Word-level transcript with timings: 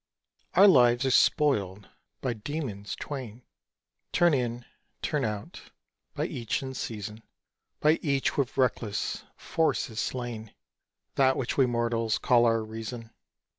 Our 0.55 0.67
lives 0.67 1.05
are 1.05 1.11
spoiled 1.11 1.87
by 2.21 2.33
demons 2.33 2.95
twain; 2.99 3.43
Turn 4.11 4.33
in, 4.33 4.65
turn 5.03 5.23
out; 5.23 5.61
by 6.15 6.25
each, 6.25 6.63
in 6.63 6.73
season; 6.73 7.21
By 7.81 7.99
each 8.01 8.35
with 8.35 8.57
reckless 8.57 9.25
force 9.37 9.91
is 9.91 9.99
slain 9.99 10.55
That 11.17 11.37
which 11.37 11.55
we 11.55 11.67
mortals 11.67 12.17
call 12.17 12.45
our 12.47 12.63
reason. 12.63 13.11